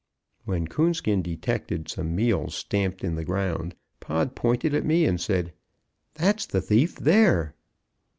[0.45, 5.53] When Coonskin detected some meal stamped in the ground, Pod pointed at me and said,
[6.15, 7.53] "That's the thief, there."